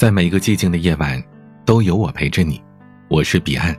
[0.00, 1.22] 在每一个寂静的夜晚，
[1.66, 2.58] 都有我陪着你。
[3.08, 3.76] 我是彼岸。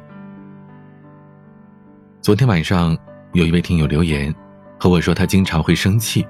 [2.22, 2.96] 昨天晚上，
[3.34, 4.32] 有一位听友留言
[4.80, 6.24] 和我说，他经常会生气，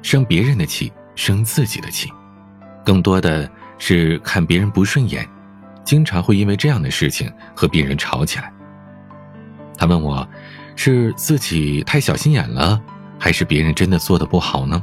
[0.00, 2.10] 生别人的气，生自己的气，
[2.86, 3.46] 更多的
[3.76, 5.28] 是看别人不顺眼，
[5.84, 8.50] 经常会因为这样的事情和别人吵起来。
[9.76, 10.26] 他问我，
[10.74, 12.80] 是自己太小心眼了，
[13.18, 14.82] 还是别人真的做的不好呢？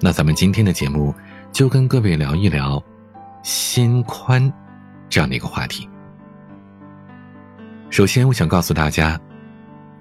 [0.00, 1.14] 那咱们今天的节目
[1.54, 2.82] 就跟各位聊一聊
[3.44, 4.52] 心宽
[5.08, 5.88] 这样的一个话题。
[7.90, 9.18] 首先，我想告诉大家，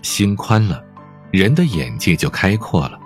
[0.01, 0.83] 心宽了，
[1.31, 2.99] 人的眼界就开阔了，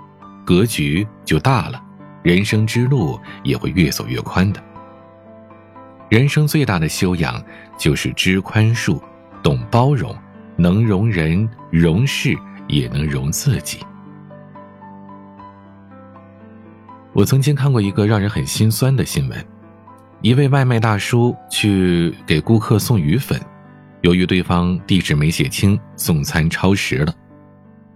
[0.46, 1.78] 格局就大了，
[2.22, 4.64] 人生之路也会越走越宽的。
[6.08, 7.44] 人生最大的修养
[7.76, 8.98] 就是知宽恕。
[9.42, 10.16] 懂包容，
[10.56, 12.34] 能容人、容事，
[12.66, 13.84] 也能容自己。
[17.18, 19.44] 我曾经看过一个让人很心酸的新闻：
[20.20, 23.40] 一位外卖大叔去给顾客送鱼粉，
[24.02, 27.12] 由于对方地址没写清，送餐超时了。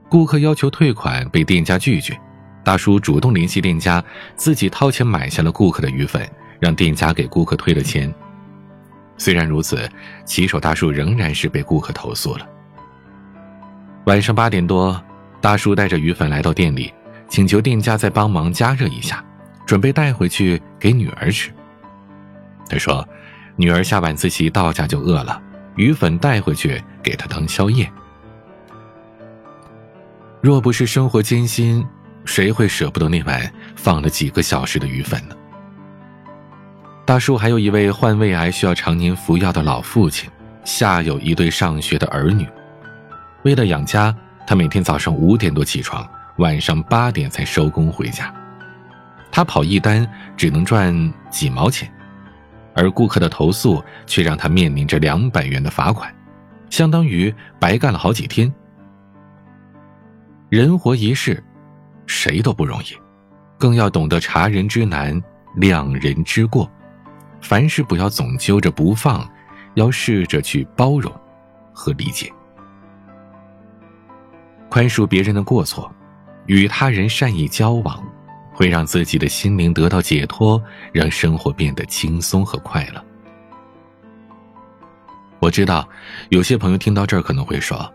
[0.09, 2.19] 顾客要求退款，被店家拒绝。
[2.65, 4.03] 大叔主动联系店家，
[4.35, 8.13] 自己掏钱买下了顾客的鱼粉，让店家给顾客退了钱。
[9.19, 9.89] 虽然如此，
[10.25, 12.49] 骑手大叔仍然是被顾客投诉了。
[14.07, 15.01] 晚上八点多，
[15.41, 16.93] 大叔带着鱼粉来到店里，
[17.33, 19.25] 请求店家再帮忙加热一下，
[19.65, 21.51] 准备带回去给女儿吃。
[22.69, 23.09] 他说
[23.57, 25.41] ：“女儿下晚自习到家就饿了，
[25.75, 27.91] 鱼粉带回去给她当宵夜。
[30.43, 31.83] 若不是生活艰辛，
[32.27, 35.35] 谁会舍不得那碗放了几个小时的鱼粉呢？”
[37.07, 40.31] 大叔还有一位患胃癌需要常年服药的老父亲，
[40.67, 42.47] 下有一对上学的儿女。
[43.43, 44.15] 为了养家，
[44.47, 46.07] 他每天早上五点多起床，
[46.43, 48.35] 晚上八点才收工回家。
[49.31, 50.93] 他跑一单只能赚
[51.31, 51.91] 几毛钱，
[52.75, 56.13] 而顾客的投诉却让他面临着两百元的罚款，
[56.69, 58.53] 相当于白干了好几天。
[60.51, 61.43] 人活一世，
[62.07, 62.89] 谁都不容易，
[63.57, 65.19] 更要懂得察人之难，
[65.57, 66.71] 谅人之过。
[67.41, 69.27] 凡事不要总揪着不放，
[69.75, 71.11] 要试着去包容
[71.73, 72.31] 和理解，
[74.69, 75.91] 宽恕别人的过错，
[76.47, 78.03] 与他人善意交往，
[78.53, 83.03] 会让自己的心灵得到解脱，让生活变得轻松和快乐。
[85.41, 85.89] 我知道，
[86.29, 87.93] 有些朋友听到这儿可能会说：“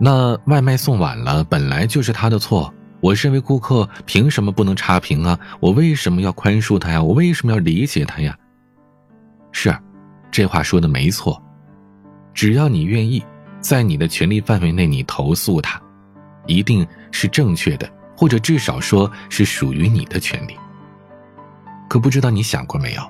[0.00, 5.38] 那外卖送晚了，本来就是他的错，我身为顾客，凭什么不能差评啊？
[5.60, 7.00] 我为什么要宽恕他呀？
[7.00, 8.36] 我为什么要理解他呀？”
[9.52, 9.72] 是，
[10.30, 11.40] 这话说的没错。
[12.34, 13.22] 只要你愿意，
[13.60, 15.80] 在你的权利范围内，你投诉他，
[16.46, 20.56] 一定是正确的，或者至少说是属于你的权利。
[21.88, 23.02] 可不知道你想过没有，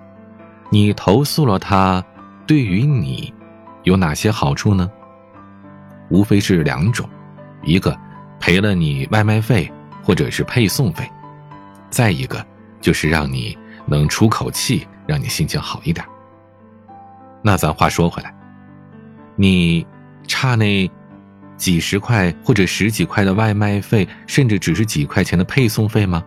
[0.70, 2.04] 你投诉了他，
[2.46, 3.32] 对于你
[3.84, 4.90] 有哪些好处呢？
[6.10, 7.08] 无非是两种，
[7.62, 7.96] 一个
[8.38, 9.72] 赔了你外卖费
[10.02, 11.10] 或者是配送费，
[11.88, 12.44] 再一个
[12.80, 13.56] 就是让你
[13.86, 16.04] 能出口气，让你心情好一点。
[17.40, 18.34] 那咱话说回来，
[19.36, 19.86] 你
[20.26, 20.90] 差那
[21.62, 26.20] 几十块或者十几块的外卖费，甚至只是几块钱的配送费吗？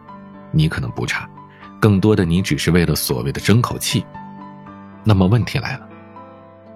[0.53, 1.29] 你可能不差，
[1.77, 4.05] 更多的你只是为了所谓的争口气。
[5.03, 5.89] 那么问题来了，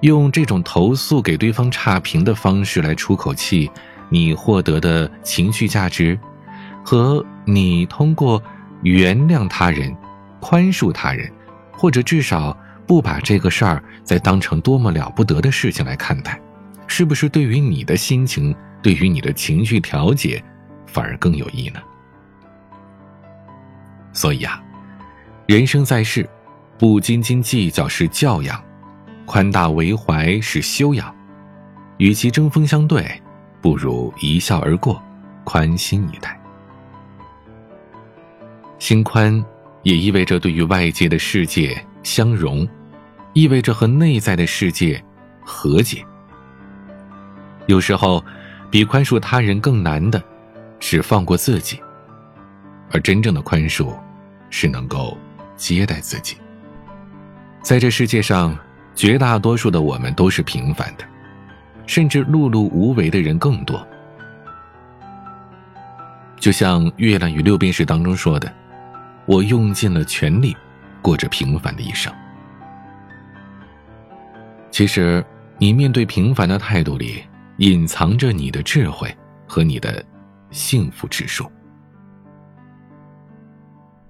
[0.02, 3.72] 用这种投诉给对方差评的方式来出口气，
[4.10, 6.20] 你获得的情绪价值，
[6.84, 8.44] 和你通过
[8.82, 9.96] 原谅他人、
[10.42, 11.32] 宽恕他人，
[11.72, 12.54] 或者至少。
[12.86, 16.42] 不把这个事儿再当成多么了不得的事情来看待，
[16.90, 20.44] 是不是对于你的心情、对于你的情绪调节，
[20.88, 21.80] 反而更有益呢？
[24.12, 24.62] 所以啊，
[25.48, 26.28] 人生在世，
[26.80, 28.62] 不斤斤计较是教养，
[29.26, 31.16] 宽大为怀是修养。
[32.00, 33.22] 与其针锋相对，
[33.62, 35.02] 不如一笑而过，
[35.44, 36.38] 宽心以待。
[38.80, 39.46] 心宽，
[39.84, 42.68] 也意味着对于外界的世界相容。
[43.34, 45.02] 意味着和内在的世界
[45.46, 46.04] 和解。
[47.70, 48.26] 有时候，
[48.72, 50.20] 比宽恕他人更难的，
[50.80, 51.80] 是放过自己。
[52.90, 53.96] 而真正的宽恕，
[54.50, 55.16] 是能够
[55.56, 56.36] 接待自己。
[57.62, 58.58] 在这世界上，
[58.96, 61.06] 绝大多数的我们都是平凡的，
[61.86, 63.88] 甚至碌碌无为的人更多。
[66.40, 68.52] 就像《月亮与六便士》当中说的
[69.28, 70.58] ：“我用尽了全力，
[71.04, 72.12] 过着平凡的一生。”
[74.72, 75.24] 其实，
[75.60, 77.24] 你面对平凡的态度里，
[77.60, 79.14] 隐藏着你的智慧
[79.46, 80.04] 和你的
[80.50, 81.50] 幸福指数。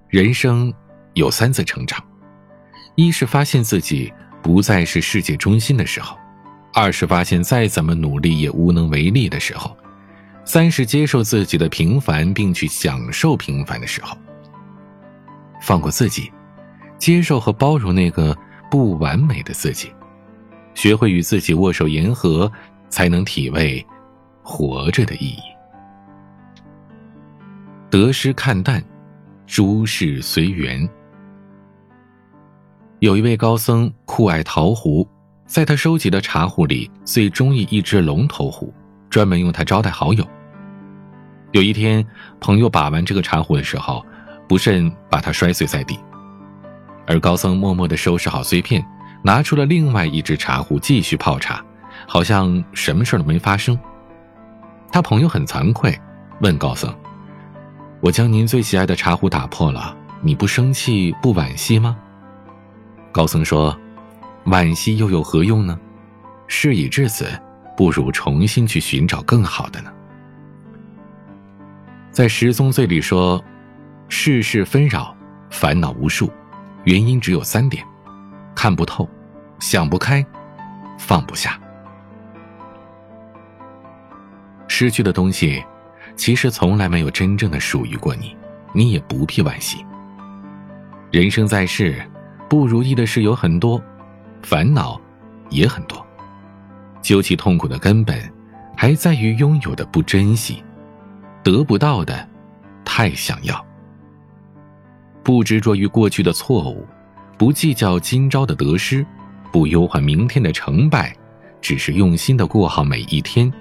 [0.08, 0.72] 人生
[1.14, 2.02] 有三次成长，
[2.94, 6.16] 一是发现自己不再是世界中心的时候，
[6.72, 9.76] 二是发现再怎么努力也无能为力的时候，
[10.44, 14.16] 三是接受自己的平凡并去享受平凡的时候。
[15.60, 16.30] 放过自己，
[16.98, 18.36] 接受和包容那个
[18.70, 19.92] 不完美的自己，
[20.74, 22.50] 学会与自己握手言和，
[22.90, 23.84] 才能体味
[24.42, 25.40] 活着的意义。
[27.88, 28.84] 得失看淡，
[29.46, 30.86] 诸事随缘。
[32.98, 35.08] 有一位高僧酷爱桃壶，
[35.46, 38.72] 在他收集的茶壶里，最中意一只龙头壶，
[39.08, 40.26] 专门用它招待好友。
[41.52, 42.06] 有一天，
[42.38, 44.04] 朋友把玩这个茶壶的时候，
[44.46, 45.98] 不慎把它摔碎在地，
[47.06, 48.84] 而高僧默默的收拾好碎片，
[49.24, 51.64] 拿出了另外一只茶壶继续泡茶，
[52.12, 53.78] 好像什么事都没发生。
[54.90, 55.96] 他朋友很惭愧，
[56.40, 56.92] 问高僧
[58.02, 61.96] ：“我将您最喜爱的茶壶打破了，你不生气不惋惜吗？”
[63.12, 63.78] 高僧说
[64.46, 65.78] ：“惋惜又有何用呢？
[66.48, 67.30] 事已至此，
[67.76, 69.92] 不如重新去寻找更好的呢。”
[72.10, 73.40] 在十宗罪里说
[74.10, 75.16] ：“世事纷扰，
[75.48, 76.28] 烦恼无数，
[76.82, 77.86] 原因只有三点：
[78.52, 79.08] 看不透，
[79.60, 80.26] 想不开，
[80.98, 81.56] 放不下。
[84.80, 85.62] 失去的东西，
[86.16, 88.34] 其实从来没有真正的属于过你，
[88.72, 89.84] 你也不必惋惜。
[91.10, 92.02] 人生在世。”
[92.48, 93.78] 不如意的事有很多，
[94.42, 94.98] 烦恼
[95.50, 96.04] 也很多。
[97.02, 98.18] 究其痛苦的根本，
[98.74, 100.64] 还在于拥有的不珍惜，
[101.44, 102.26] 得不到的
[102.82, 103.62] 太想要。
[105.22, 106.86] 不执着于过去的错误，
[107.36, 109.04] 不计较今朝的得失，
[109.52, 111.14] 不忧患明天的成败，
[111.60, 113.52] 只是用心的过好每一天，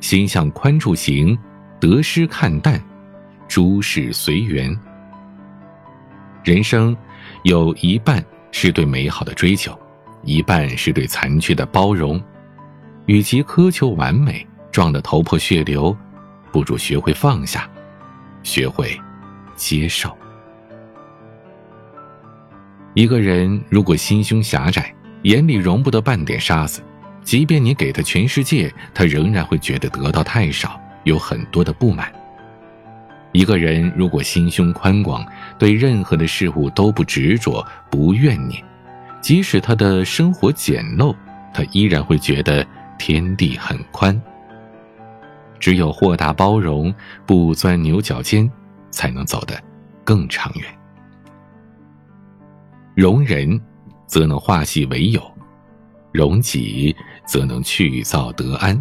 [0.00, 1.38] 心向宽处行，
[1.78, 2.82] 得失看淡，
[3.46, 4.76] 诸事随缘。
[6.42, 6.96] 人生。
[7.44, 9.78] 有一半是对美好的追求，
[10.24, 12.20] 一半是对残缺的包容。
[13.06, 15.96] 与其苛求完美，撞得头破血流，
[16.50, 17.68] 不如学会放下，
[18.42, 18.98] 学会
[19.54, 20.14] 接受。
[22.94, 26.82] 一个人如果心胸狭窄，眼里容不得半点沙子，
[27.30, 32.12] 即便你给他全世界，他仍然会觉得得到太少，有很多的不满。
[33.30, 35.24] 一个人如果心胸宽广，
[35.56, 38.60] 对任何的事物都不执着、不怨念，
[39.20, 41.14] 即使他的生活简陋，
[41.54, 42.66] 他依然会觉得
[42.98, 44.20] 天地很宽。
[45.60, 46.92] 只有豁达包容，
[47.26, 48.50] 不钻牛角尖，
[48.90, 49.54] 才能走得
[50.02, 50.64] 更长远。
[52.96, 53.60] 容人，
[54.08, 55.20] 则能化细为友；
[56.12, 56.94] 容己，
[57.26, 58.76] 则能去躁得安；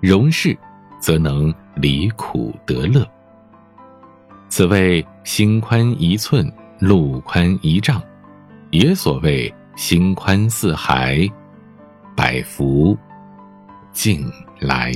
[0.00, 0.56] 容事，
[1.00, 3.06] 则能离苦得乐。
[4.48, 8.02] 此谓心宽一寸，路宽一丈，
[8.70, 11.26] 也所谓心宽似海，
[12.16, 12.96] 百福
[13.92, 14.30] 尽
[14.60, 14.92] 来。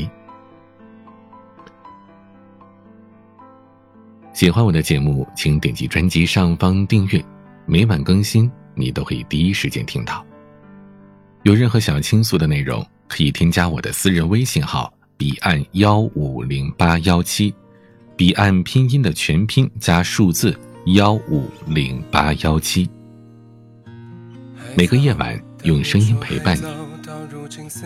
[4.35, 7.25] 喜欢我的节目，请点击专辑上方订阅，
[7.65, 10.26] 每晚更新，你都可以第一时间听到。
[11.47, 17.55] 有任何想倾诉的内容，可以添加我的私人微信号：彼岸幺五零八幺七。
[18.17, 22.91] 彼岸拼音的全拼加数字幺五零八幺七，
[24.77, 26.65] 每个夜晚用声音陪伴你。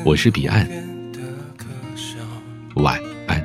[0.07, 0.67] 我是彼岸，
[2.77, 3.45] 晚安。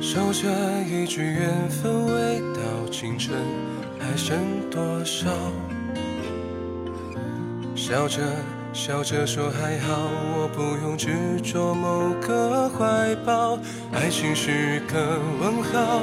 [0.00, 0.48] 守着
[0.84, 3.34] 一句缘分，未到清晨，
[3.98, 4.38] 还剩
[4.70, 5.26] 多少？
[7.74, 8.22] 笑着。
[8.76, 13.58] 笑着说还好，我不用执着某个怀抱。
[13.90, 16.02] 爱情是个问号，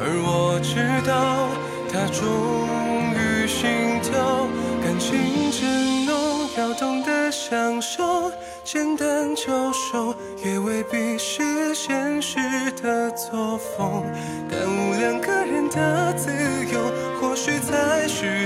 [0.00, 1.48] 而我知道
[1.88, 2.66] 它终
[3.14, 4.48] 于心跳。
[4.82, 5.16] 感情
[5.52, 8.32] 真浓，要懂得享受。
[8.64, 10.12] 简单就熟，
[10.44, 12.36] 也未必是现实
[12.82, 14.02] 的作风。
[14.50, 16.30] 耽误两个人的自
[16.72, 16.80] 由，
[17.20, 18.37] 或许才是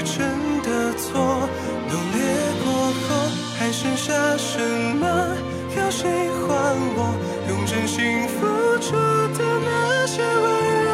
[5.92, 6.49] 要喜欢
[6.96, 6.99] 我？
[7.49, 8.46] 用真心付
[8.80, 8.92] 出
[9.37, 10.44] 的那些温
[10.84, 10.90] 柔，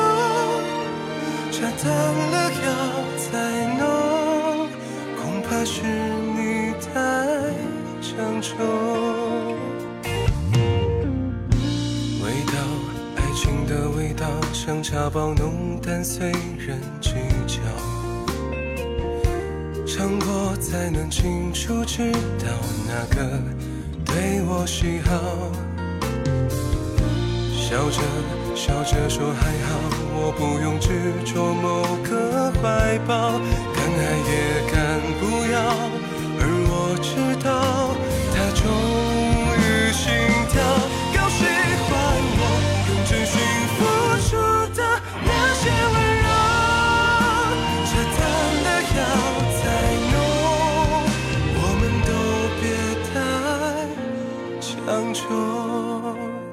[1.52, 1.87] 加淡
[2.33, 2.67] 了药
[3.31, 3.33] 再
[3.78, 3.81] 浓，
[5.23, 5.76] 恐怕是
[6.35, 6.90] 你太
[8.02, 8.49] 强求。
[12.25, 12.52] 味道，
[13.14, 17.12] 爱情的味道，像茶包浓淡随人计
[17.47, 17.61] 较。
[19.87, 22.49] 尝过才能清楚知道
[22.87, 23.40] 哪个
[24.09, 25.12] 对我喜好。
[27.53, 28.00] 笑着
[28.57, 29.69] 笑着说还好，
[30.15, 30.88] 我不用执
[31.31, 33.38] 着某个怀抱，
[33.75, 34.33] 敢爱也
[34.73, 34.98] 敢
[54.99, 56.48] 长久